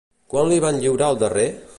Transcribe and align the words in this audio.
Quan 0.33 0.47
li 0.53 0.57
van 0.63 0.79
lliurar 0.85 1.11
el 1.15 1.19
darrer? 1.25 1.47